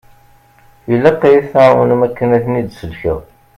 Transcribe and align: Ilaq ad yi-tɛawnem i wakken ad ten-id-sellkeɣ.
Ilaq 0.93 1.21
ad 1.27 1.33
yi-tɛawnem 1.35 2.01
i 2.01 2.07
wakken 2.09 2.35
ad 2.37 2.41
ten-id-sellkeɣ. 2.43 3.19